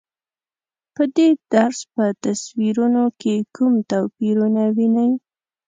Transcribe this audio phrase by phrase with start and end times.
[0.95, 5.11] په دې درس په تصویرونو کې کوم توپیرونه وینئ؟